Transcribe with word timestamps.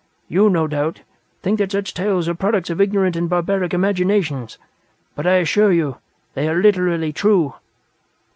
You, 0.27 0.49
no 0.49 0.65
doubt, 0.65 1.01
think 1.43 1.59
that 1.59 1.71
such 1.73 1.93
tales 1.93 2.27
are 2.27 2.33
products 2.33 2.71
of 2.71 2.81
ignorant 2.81 3.15
and 3.15 3.29
barbaric 3.29 3.71
imagination, 3.71 4.47
but 5.13 5.27
I 5.27 5.33
assure 5.33 5.71
you, 5.71 5.97
they 6.33 6.49
are 6.49 6.59
literally 6.59 7.13
true. 7.13 7.53